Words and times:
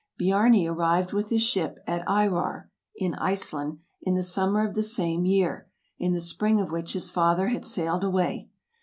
Biarni 0.19 0.65
arrived 0.67 1.13
with 1.13 1.29
his 1.29 1.43
ship 1.43 1.77
at 1.85 2.03
Eyrar 2.07 2.69
[in 2.95 3.13
Iceland] 3.13 3.81
in 4.01 4.15
the 4.15 4.23
summer 4.23 4.65
of 4.67 4.73
the 4.73 4.81
same 4.81 5.25
year, 5.25 5.69
in 5.99 6.11
the 6.13 6.19
spring 6.21 6.59
of 6.59 6.71
which 6.71 6.93
his 6.93 7.11
father 7.11 7.49
had 7.49 7.65
sailed 7.67 8.03
away. 8.03 8.49